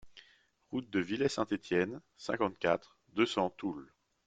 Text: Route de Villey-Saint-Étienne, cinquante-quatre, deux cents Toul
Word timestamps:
Route 0.71 0.89
de 0.89 0.99
Villey-Saint-Étienne, 0.99 2.01
cinquante-quatre, 2.17 2.97
deux 3.09 3.27
cents 3.27 3.51
Toul 3.51 3.93